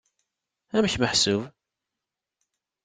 [0.75, 1.41] Amek meḥsub?